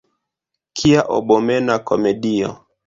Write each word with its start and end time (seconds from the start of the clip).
Kia 0.79 1.01
abomena 1.19 1.79
komedio! 1.89 2.55